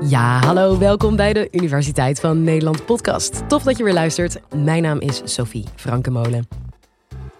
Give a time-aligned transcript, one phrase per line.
[0.00, 3.48] Ja, hallo, welkom bij de Universiteit van Nederland podcast.
[3.48, 4.40] Tof dat je weer luistert.
[4.54, 6.48] Mijn naam is Sophie Frankenmolen.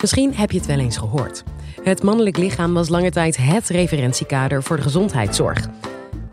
[0.00, 1.44] Misschien heb je het wel eens gehoord.
[1.82, 5.66] Het mannelijk lichaam was lange tijd het referentiekader voor de gezondheidszorg.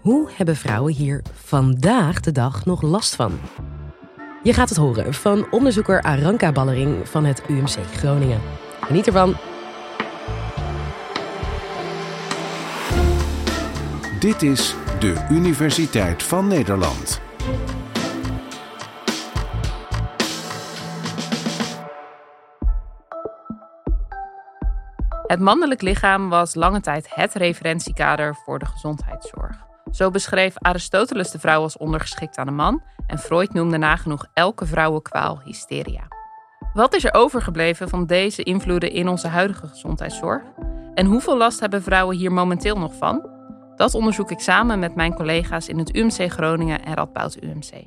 [0.01, 3.39] Hoe hebben vrouwen hier vandaag de dag nog last van?
[4.43, 8.41] Je gaat het horen van onderzoeker Aranka Ballering van het UMC Groningen.
[8.81, 9.35] Geniet ervan.
[14.19, 17.21] Dit is de Universiteit van Nederland.
[25.28, 29.55] Het mannelijk lichaam was lange tijd het referentiekader voor de gezondheidszorg.
[29.92, 34.66] Zo beschreef Aristoteles de vrouw als ondergeschikt aan de man en Freud noemde nagenoeg elke
[34.66, 36.08] vrouwenkwaal hysteria.
[36.73, 40.42] Wat is er overgebleven van deze invloeden in onze huidige gezondheidszorg?
[40.94, 43.31] En hoeveel last hebben vrouwen hier momenteel nog van?
[43.75, 47.83] Dat onderzoek ik samen met mijn collega's in het UMC Groningen en Radboud UMC.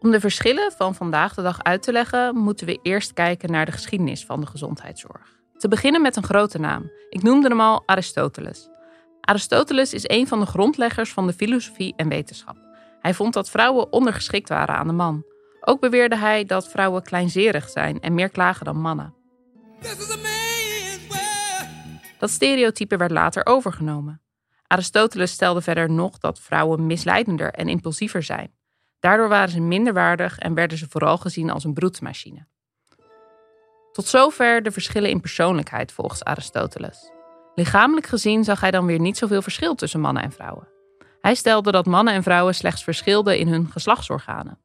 [0.00, 3.66] Om de verschillen van vandaag de dag uit te leggen, moeten we eerst kijken naar
[3.66, 5.42] de geschiedenis van de gezondheidszorg.
[5.56, 6.90] Te beginnen met een grote naam.
[7.08, 8.68] Ik noemde hem al Aristoteles.
[9.20, 12.56] Aristoteles is een van de grondleggers van de filosofie en wetenschap.
[13.00, 15.24] Hij vond dat vrouwen ondergeschikt waren aan de man.
[15.60, 19.14] Ook beweerde hij dat vrouwen kleinzerig zijn en meer klagen dan mannen.
[22.24, 24.20] Dat stereotype werd later overgenomen.
[24.66, 28.54] Aristoteles stelde verder nog dat vrouwen misleidender en impulsiever zijn.
[29.00, 32.46] Daardoor waren ze minder waardig en werden ze vooral gezien als een broedmachine.
[33.92, 37.10] Tot zover de verschillen in persoonlijkheid volgens Aristoteles.
[37.54, 40.68] Lichamelijk gezien zag hij dan weer niet zoveel verschil tussen mannen en vrouwen.
[41.20, 44.58] Hij stelde dat mannen en vrouwen slechts verschilden in hun geslachtsorganen.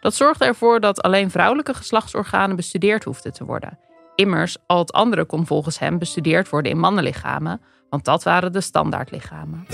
[0.00, 3.78] Dat zorgde ervoor dat alleen vrouwelijke geslachtsorganen bestudeerd hoefden te worden
[4.14, 8.60] Immers, al het andere kon volgens hem bestudeerd worden in mannenlichamen, want dat waren de
[8.60, 9.66] standaardlichamen.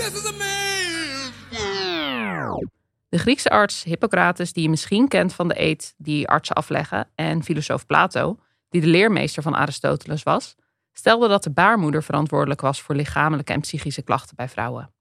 [3.09, 7.43] De Griekse arts Hippocrates, die je misschien kent van de eed die artsen afleggen, en
[7.43, 10.55] filosoof Plato, die de leermeester van Aristoteles was,
[10.93, 14.93] stelde dat de baarmoeder verantwoordelijk was voor lichamelijke en psychische klachten bij vrouwen.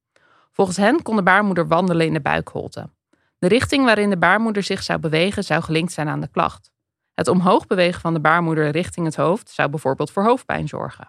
[0.52, 2.90] Volgens hen kon de baarmoeder wandelen in de buikholte.
[3.38, 6.70] De richting waarin de baarmoeder zich zou bewegen zou gelinkt zijn aan de klacht.
[7.18, 11.08] Het omhoog bewegen van de baarmoeder richting het hoofd zou bijvoorbeeld voor hoofdpijn zorgen.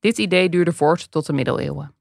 [0.00, 1.94] Dit idee duurde voort tot de middeleeuwen.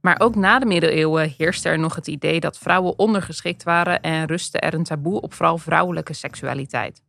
[0.00, 4.26] Maar ook na de middeleeuwen heerste er nog het idee dat vrouwen ondergeschikt waren en
[4.26, 7.02] rustte er een taboe op vooral vrouwelijke seksualiteit.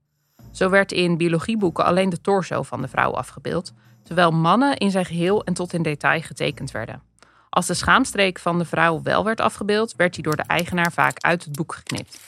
[0.51, 3.73] Zo werd in biologieboeken alleen de torso van de vrouw afgebeeld,
[4.03, 7.01] terwijl mannen in zijn geheel en tot in detail getekend werden.
[7.49, 11.19] Als de schaamstreek van de vrouw wel werd afgebeeld, werd die door de eigenaar vaak
[11.19, 12.19] uit het boek geknipt.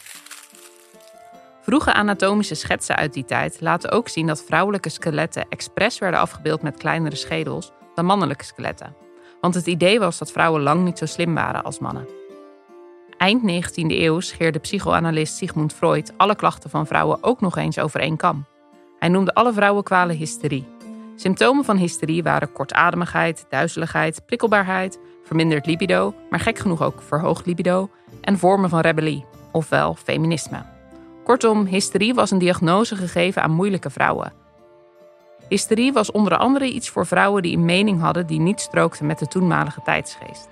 [1.63, 6.61] Vroege anatomische schetsen uit die tijd laten ook zien dat vrouwelijke skeletten expres werden afgebeeld
[6.61, 8.95] met kleinere schedels dan mannelijke skeletten.
[9.41, 12.07] Want het idee was dat vrouwen lang niet zo slim waren als mannen.
[13.17, 17.99] Eind 19e eeuw scheerde psychoanalist Sigmund Freud alle klachten van vrouwen ook nog eens over
[17.99, 18.45] één kam.
[18.99, 20.67] Hij noemde alle vrouwenkwalen hysterie.
[21.15, 27.89] Symptomen van hysterie waren kortademigheid, duizeligheid, prikkelbaarheid, verminderd libido, maar gek genoeg ook verhoogd libido
[28.21, 30.72] en vormen van rebellie, ofwel feminisme.
[31.23, 34.33] Kortom, hysterie was een diagnose gegeven aan moeilijke vrouwen.
[35.49, 39.19] Hysterie was onder andere iets voor vrouwen die een mening hadden die niet strookte met
[39.19, 40.47] de toenmalige tijdsgeest.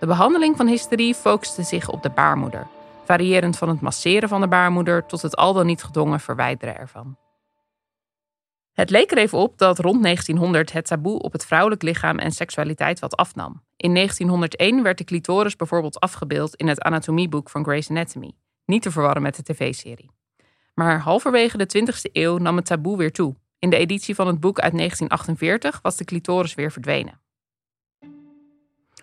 [0.00, 2.66] De behandeling van hysterie focuste zich op de baarmoeder,
[3.04, 7.16] variërend van het masseren van de baarmoeder tot het al dan niet gedwongen verwijderen ervan.
[8.72, 12.32] Het leek er even op dat rond 1900 het taboe op het vrouwelijk lichaam en
[12.32, 13.62] seksualiteit wat afnam.
[13.76, 18.32] In 1901 werd de clitoris bijvoorbeeld afgebeeld in het anatomieboek van Grey's Anatomy.
[18.66, 20.10] Niet te verwarren met de tv-serie.
[20.74, 23.34] Maar halverwege de 20e eeuw nam het taboe weer toe.
[23.58, 27.20] In de editie van het boek uit 1948 was de clitoris weer verdwenen.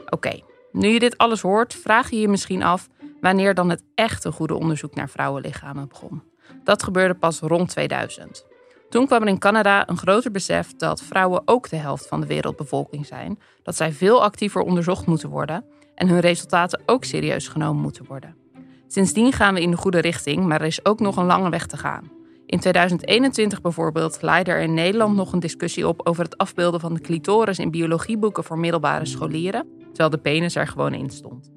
[0.09, 0.39] Oké,
[0.71, 2.89] nu je dit alles hoort, vraag je je misschien af
[3.21, 6.23] wanneer dan het echte goede onderzoek naar vrouwenlichamen begon.
[6.63, 8.45] Dat gebeurde pas rond 2000.
[8.89, 12.27] Toen kwam er in Canada een groter besef dat vrouwen ook de helft van de
[12.27, 15.65] wereldbevolking zijn, dat zij veel actiever onderzocht moeten worden
[15.95, 18.42] en hun resultaten ook serieus genomen moeten worden.
[18.93, 21.65] Sindsdien gaan we in de goede richting, maar er is ook nog een lange weg
[21.65, 22.11] te gaan.
[22.45, 26.93] In 2021 bijvoorbeeld leidde er in Nederland nog een discussie op over het afbeelden van
[26.93, 31.51] de clitoris in biologieboeken voor middelbare scholieren, terwijl de penis er gewoon in stond.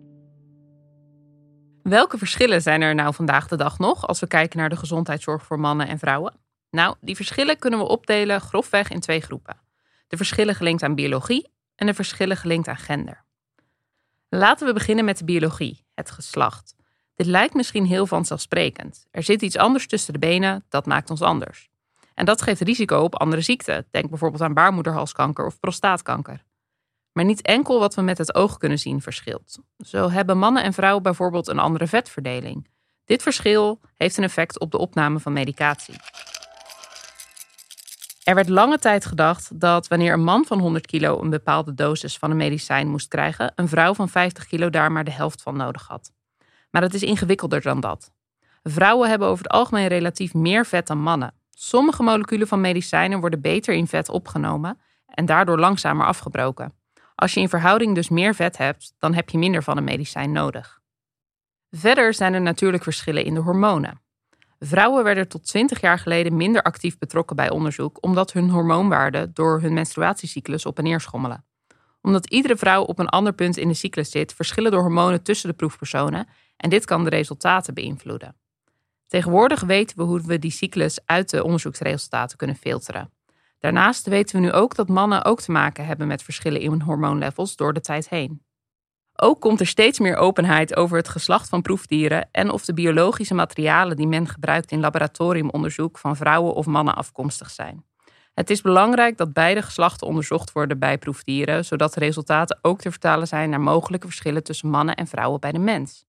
[1.82, 5.42] Welke verschillen zijn er nou vandaag de dag nog als we kijken naar de gezondheidszorg
[5.42, 6.34] voor mannen en vrouwen?
[6.70, 9.60] Nou, die verschillen kunnen we opdelen grofweg in twee groepen.
[10.08, 13.24] De verschillen gelinkt aan biologie en de verschillen gelinkt aan gender.
[14.28, 16.75] Laten we beginnen met de biologie, het geslacht.
[17.16, 19.06] Dit lijkt misschien heel vanzelfsprekend.
[19.10, 21.68] Er zit iets anders tussen de benen, dat maakt ons anders.
[22.14, 23.86] En dat geeft risico op andere ziekten.
[23.90, 26.44] Denk bijvoorbeeld aan baarmoederhalskanker of prostaatkanker.
[27.12, 29.58] Maar niet enkel wat we met het oog kunnen zien verschilt.
[29.78, 32.68] Zo hebben mannen en vrouwen bijvoorbeeld een andere vetverdeling.
[33.04, 35.94] Dit verschil heeft een effect op de opname van medicatie.
[38.24, 42.18] Er werd lange tijd gedacht dat wanneer een man van 100 kilo een bepaalde dosis
[42.18, 45.56] van een medicijn moest krijgen, een vrouw van 50 kilo daar maar de helft van
[45.56, 46.12] nodig had.
[46.76, 48.12] Maar het is ingewikkelder dan dat.
[48.62, 51.34] Vrouwen hebben over het algemeen relatief meer vet dan mannen.
[51.50, 56.72] Sommige moleculen van medicijnen worden beter in vet opgenomen en daardoor langzamer afgebroken.
[57.14, 60.32] Als je in verhouding dus meer vet hebt, dan heb je minder van een medicijn
[60.32, 60.80] nodig.
[61.70, 64.00] Verder zijn er natuurlijk verschillen in de hormonen.
[64.58, 69.60] Vrouwen werden tot 20 jaar geleden minder actief betrokken bij onderzoek omdat hun hormoonwaarden door
[69.60, 71.44] hun menstruatiecyclus op en neer schommelen.
[72.00, 75.48] Omdat iedere vrouw op een ander punt in de cyclus zit, verschillen de hormonen tussen
[75.48, 76.26] de proefpersonen
[76.56, 78.36] en dit kan de resultaten beïnvloeden.
[79.06, 83.10] Tegenwoordig weten we hoe we die cyclus uit de onderzoeksresultaten kunnen filteren.
[83.58, 87.56] Daarnaast weten we nu ook dat mannen ook te maken hebben met verschillen in hormoonlevels
[87.56, 88.44] door de tijd heen.
[89.16, 93.34] Ook komt er steeds meer openheid over het geslacht van proefdieren en of de biologische
[93.34, 97.84] materialen die men gebruikt in laboratoriumonderzoek van vrouwen of mannen afkomstig zijn.
[98.34, 102.90] Het is belangrijk dat beide geslachten onderzocht worden bij proefdieren, zodat de resultaten ook te
[102.90, 106.05] vertalen zijn naar mogelijke verschillen tussen mannen en vrouwen bij de mens.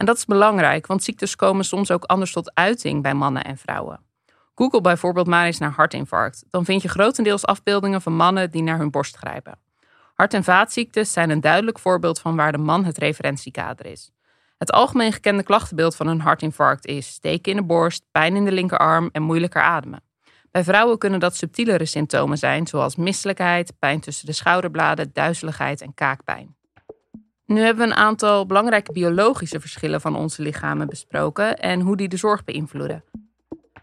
[0.00, 3.56] En dat is belangrijk, want ziektes komen soms ook anders tot uiting bij mannen en
[3.58, 4.00] vrouwen.
[4.54, 6.44] Google bijvoorbeeld maar eens naar hartinfarct.
[6.50, 9.58] Dan vind je grotendeels afbeeldingen van mannen die naar hun borst grijpen.
[10.14, 14.10] Hart- en vaatziektes zijn een duidelijk voorbeeld van waar de man het referentiekader is.
[14.58, 18.52] Het algemeen gekende klachtenbeeld van een hartinfarct is steken in de borst, pijn in de
[18.52, 20.02] linkerarm en moeilijker ademen.
[20.50, 25.94] Bij vrouwen kunnen dat subtielere symptomen zijn, zoals misselijkheid, pijn tussen de schouderbladen, duizeligheid en
[25.94, 26.58] kaakpijn.
[27.50, 32.08] Nu hebben we een aantal belangrijke biologische verschillen van onze lichamen besproken en hoe die
[32.08, 33.04] de zorg beïnvloeden.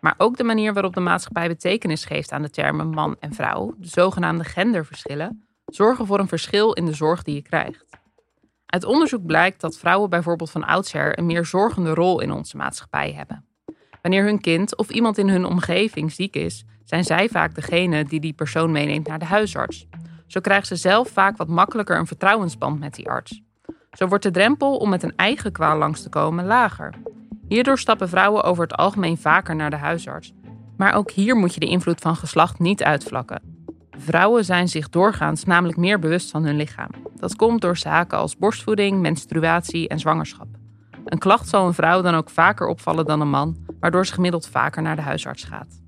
[0.02, 3.74] Maar ook de manier waarop de maatschappij betekenis geeft aan de termen man en vrouw,
[3.78, 7.86] de zogenaamde genderverschillen, zorgen voor een verschil in de zorg die je krijgt.
[8.66, 13.12] Uit onderzoek blijkt dat vrouwen bijvoorbeeld van oudsher een meer zorgende rol in onze maatschappij
[13.12, 13.46] hebben.
[14.02, 18.20] Wanneer hun kind of iemand in hun omgeving ziek is, zijn zij vaak degene die
[18.20, 19.88] die persoon meeneemt naar de huisarts.
[20.28, 23.46] Zo krijgt ze zelf vaak wat makkelijker een vertrouwensband met die arts.
[23.98, 26.94] Zo wordt de drempel om met een eigen kwaal langs te komen lager.
[27.48, 30.34] Hierdoor stappen vrouwen over het algemeen vaker naar de huisarts.
[30.76, 33.42] Maar ook hier moet je de invloed van geslacht niet uitvlakken.
[33.98, 36.90] Vrouwen zijn zich doorgaans namelijk meer bewust van hun lichaam.
[37.16, 40.48] Dat komt door zaken als borstvoeding, menstruatie en zwangerschap.
[41.06, 44.48] Een klacht zal een vrouw dan ook vaker opvallen dan een man, waardoor ze gemiddeld
[44.48, 45.82] vaker naar de huisarts gaat.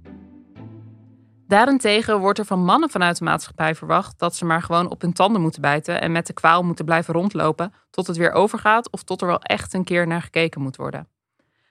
[1.49, 5.13] Daarentegen wordt er van mannen vanuit de maatschappij verwacht dat ze maar gewoon op hun
[5.13, 9.03] tanden moeten bijten en met de kwaal moeten blijven rondlopen tot het weer overgaat of
[9.03, 11.07] tot er wel echt een keer naar gekeken moet worden.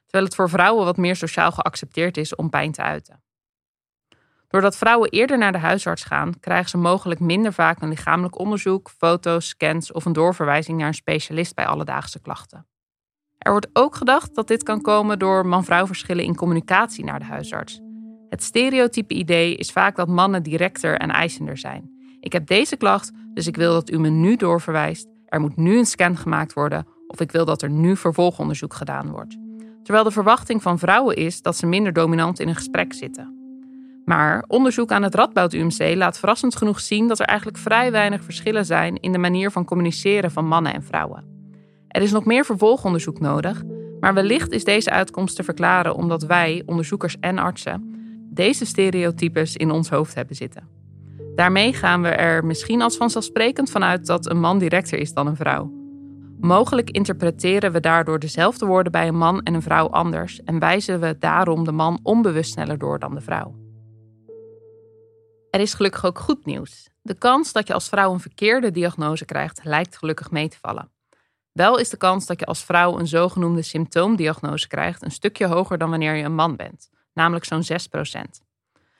[0.02, 3.22] Terwijl het voor vrouwen wat meer sociaal geaccepteerd is om pijn te uiten.
[4.48, 8.90] Doordat vrouwen eerder naar de huisarts gaan, krijgen ze mogelijk minder vaak een lichamelijk onderzoek,
[8.90, 12.66] foto's, scans of een doorverwijzing naar een specialist bij alledaagse klachten.
[13.38, 17.24] Er wordt ook gedacht dat dit kan komen door man-vrouw verschillen in communicatie naar de
[17.24, 17.87] huisarts.
[18.28, 21.90] Het stereotype idee is vaak dat mannen directer en eisender zijn.
[22.20, 25.08] Ik heb deze klacht, dus ik wil dat u me nu doorverwijst.
[25.26, 29.10] Er moet nu een scan gemaakt worden of ik wil dat er nu vervolgonderzoek gedaan
[29.10, 29.36] wordt.
[29.82, 33.36] Terwijl de verwachting van vrouwen is dat ze minder dominant in een gesprek zitten.
[34.04, 38.24] Maar onderzoek aan het Radboud UMC laat verrassend genoeg zien dat er eigenlijk vrij weinig
[38.24, 41.24] verschillen zijn in de manier van communiceren van mannen en vrouwen.
[41.88, 43.62] Er is nog meer vervolgonderzoek nodig,
[44.00, 47.97] maar wellicht is deze uitkomst te verklaren omdat wij, onderzoekers en artsen,
[48.38, 50.68] deze stereotypes in ons hoofd hebben zitten.
[51.34, 55.36] Daarmee gaan we er misschien als vanzelfsprekend vanuit dat een man directer is dan een
[55.36, 55.72] vrouw.
[56.40, 61.00] Mogelijk interpreteren we daardoor dezelfde woorden bij een man en een vrouw anders en wijzen
[61.00, 63.54] we daarom de man onbewust sneller door dan de vrouw.
[65.50, 66.88] Er is gelukkig ook goed nieuws.
[67.02, 70.90] De kans dat je als vrouw een verkeerde diagnose krijgt, lijkt gelukkig mee te vallen.
[71.52, 75.78] Wel is de kans dat je als vrouw een zogenoemde symptoomdiagnose krijgt een stukje hoger
[75.78, 78.46] dan wanneer je een man bent, namelijk zo'n 6%.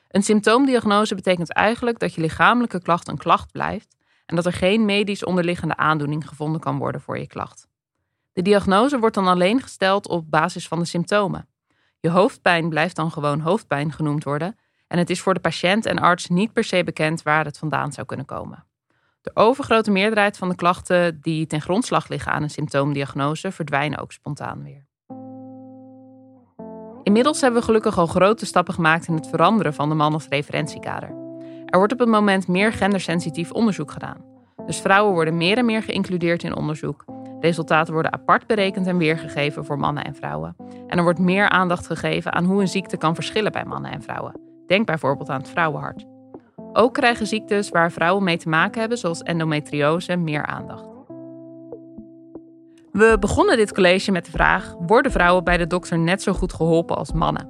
[0.09, 3.97] Een symptoomdiagnose betekent eigenlijk dat je lichamelijke klacht een klacht blijft
[4.27, 7.69] en dat er geen medisch onderliggende aandoening gevonden kan worden voor je klacht.
[8.33, 11.49] De diagnose wordt dan alleen gesteld op basis van de symptomen.
[12.01, 14.59] Je hoofdpijn blijft dan gewoon hoofdpijn genoemd worden
[14.89, 17.93] en het is voor de patiënt en arts niet per se bekend waar het vandaan
[17.93, 18.67] zou kunnen komen.
[19.21, 24.13] De overgrote meerderheid van de klachten die ten grondslag liggen aan een symptoomdiagnose verdwijnen ook
[24.13, 24.87] spontaan weer.
[27.09, 30.29] Inmiddels hebben we gelukkig al grote stappen gemaakt in het veranderen van de man als
[30.29, 31.09] referentiekader.
[31.67, 34.25] Er wordt op het moment meer gendersensitief onderzoek gedaan.
[34.67, 37.05] Dus vrouwen worden meer en meer geïncludeerd in onderzoek.
[37.41, 40.57] Resultaten worden apart berekend en weergegeven voor mannen en vrouwen.
[40.87, 44.03] En er wordt meer aandacht gegeven aan hoe een ziekte kan verschillen bij mannen en
[44.03, 44.41] vrouwen.
[44.67, 46.05] Denk bijvoorbeeld aan het vrouwenhart.
[46.73, 50.98] Ook krijgen ziektes waar vrouwen mee te maken hebben, zoals endometriose, meer aandacht.
[52.99, 56.53] We begonnen dit college met de vraag: worden vrouwen bij de dokter net zo goed
[56.53, 57.49] geholpen als mannen?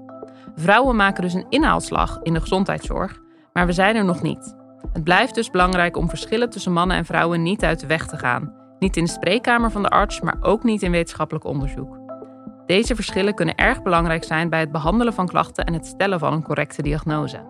[0.55, 3.21] Vrouwen maken dus een inhaalslag in de gezondheidszorg,
[3.53, 4.55] maar we zijn er nog niet.
[4.93, 8.17] Het blijft dus belangrijk om verschillen tussen mannen en vrouwen niet uit de weg te
[8.17, 8.55] gaan.
[8.79, 11.99] Niet in de spreekkamer van de arts, maar ook niet in wetenschappelijk onderzoek.
[12.67, 16.33] Deze verschillen kunnen erg belangrijk zijn bij het behandelen van klachten en het stellen van
[16.33, 17.41] een correcte diagnose.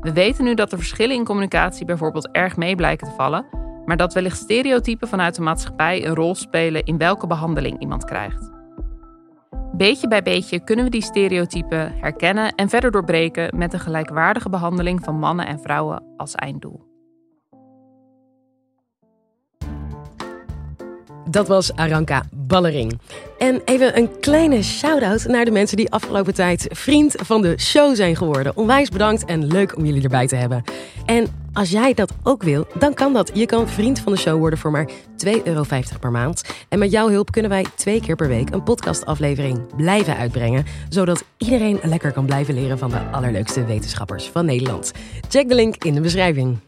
[0.00, 3.46] We weten nu dat de verschillen in communicatie bijvoorbeeld erg mee blijken te vallen,
[3.92, 8.50] maar dat wellicht stereotypen vanuit de maatschappij een rol spelen in welke behandeling iemand krijgt.
[9.76, 15.04] Beetje bij beetje kunnen we die stereotypen herkennen en verder doorbreken met een gelijkwaardige behandeling
[15.04, 16.91] van mannen en vrouwen als einddoel.
[21.32, 22.98] Dat was Aranka Ballering.
[23.38, 27.94] En even een kleine shout-out naar de mensen die afgelopen tijd vriend van de show
[27.94, 28.56] zijn geworden.
[28.56, 30.62] Onwijs bedankt en leuk om jullie erbij te hebben.
[31.04, 33.30] En als jij dat ook wil, dan kan dat.
[33.34, 34.90] Je kan vriend van de show worden voor maar
[35.26, 35.64] 2,50 euro
[36.00, 36.42] per maand.
[36.68, 40.64] En met jouw hulp kunnen wij twee keer per week een podcastaflevering blijven uitbrengen.
[40.88, 44.92] Zodat iedereen lekker kan blijven leren van de allerleukste wetenschappers van Nederland.
[45.28, 46.58] Check de link in de beschrijving.